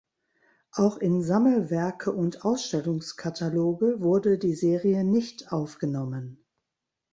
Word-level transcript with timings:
Auch 0.71 0.97
in 0.97 1.21
Sammelwerke 1.21 2.11
und 2.11 2.43
Ausstellungskataloge 2.43 4.01
wurde 4.01 4.39
die 4.39 4.55
Serie 4.55 5.03
nicht 5.03 5.51
aufgenommen. 5.53 6.43